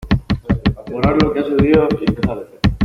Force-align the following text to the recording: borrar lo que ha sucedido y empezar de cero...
borrar 0.89 1.21
lo 1.21 1.31
que 1.31 1.41
ha 1.41 1.43
sucedido 1.43 1.87
y 2.01 2.09
empezar 2.09 2.39
de 2.39 2.47
cero... 2.63 2.77